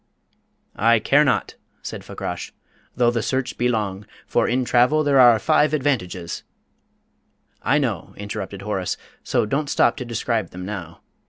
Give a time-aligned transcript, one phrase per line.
[0.75, 1.53] "I care not,"
[1.83, 2.51] said Fakrash,
[2.95, 6.41] "though the search be long, for in travel there are five advantages"
[7.71, 11.01] "I know," interrupted Horace, "so don't stop to describe them now.